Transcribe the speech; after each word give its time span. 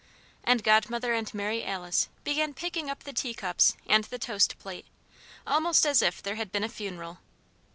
And 0.43 0.63
Godmother 0.63 1.13
and 1.13 1.31
Mary 1.31 1.63
Alice 1.63 2.09
began 2.23 2.55
picking 2.55 2.89
up 2.89 3.03
the 3.03 3.13
teacups 3.13 3.77
and 3.85 4.03
the 4.05 4.17
toast 4.17 4.57
plate, 4.57 4.87
almost 5.45 5.85
as 5.85 6.01
if 6.01 6.23
there 6.23 6.37
had 6.37 6.51
been 6.51 6.63
a 6.63 6.69
funeral. 6.69 7.19